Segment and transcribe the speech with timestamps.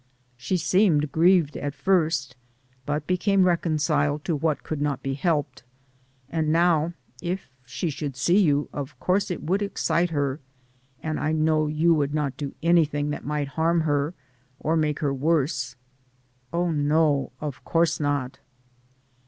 [0.35, 2.35] She seemed grieved at first,
[2.87, 5.61] but be came reconciled to what could not be helped,
[6.27, 10.39] and now, if she should see you of course it would excite her,
[11.03, 14.15] and I know you would not do anything that might harm her,
[14.59, 15.75] or make her worse."
[16.51, 18.39] "Oh, no; of course not."